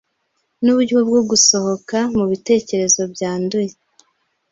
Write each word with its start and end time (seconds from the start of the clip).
Nuburyo 0.63 0.97
bwo 1.07 1.21
gusohoka 1.29 1.97
mubitekerezo 2.15 3.01
byanduye 3.13 3.73